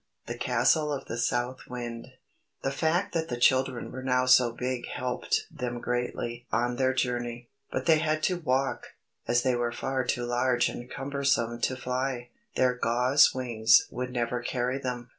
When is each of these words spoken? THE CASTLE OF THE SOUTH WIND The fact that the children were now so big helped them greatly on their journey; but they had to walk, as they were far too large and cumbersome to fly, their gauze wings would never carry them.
THE 0.25 0.33
CASTLE 0.35 0.91
OF 0.91 1.05
THE 1.05 1.17
SOUTH 1.19 1.67
WIND 1.69 2.07
The 2.63 2.71
fact 2.71 3.13
that 3.13 3.27
the 3.29 3.37
children 3.39 3.91
were 3.91 4.01
now 4.01 4.25
so 4.25 4.51
big 4.51 4.87
helped 4.87 5.45
them 5.51 5.79
greatly 5.79 6.47
on 6.51 6.77
their 6.77 6.91
journey; 6.91 7.49
but 7.71 7.85
they 7.85 7.99
had 7.99 8.23
to 8.23 8.39
walk, 8.39 8.95
as 9.27 9.43
they 9.43 9.53
were 9.55 9.71
far 9.71 10.03
too 10.03 10.23
large 10.25 10.69
and 10.69 10.89
cumbersome 10.89 11.61
to 11.61 11.75
fly, 11.75 12.29
their 12.55 12.73
gauze 12.73 13.35
wings 13.35 13.85
would 13.91 14.09
never 14.11 14.41
carry 14.41 14.79
them. 14.79 15.09